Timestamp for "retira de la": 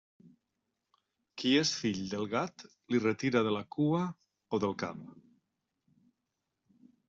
3.05-3.63